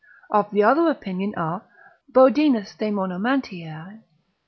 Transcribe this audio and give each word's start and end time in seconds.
Of 0.31 0.49
the 0.49 0.63
other 0.63 0.89
opinion 0.89 1.35
are 1.37 1.63
Bodinus 2.11 2.75
Daemonamantiae, 2.75 3.87
lib. 3.91 4.01